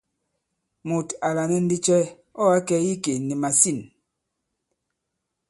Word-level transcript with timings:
Mùt 0.87 1.07
à 1.27 1.29
lànɛ 1.37 1.57
ndi 1.63 1.77
cɛ 1.85 1.97
ɔ̂ 2.41 2.45
ǎ 2.57 2.59
kɛ̀ 2.67 2.81
i 2.85 2.89
ikè 2.93 3.13
nì 3.27 3.33
màsîn? 3.41 3.79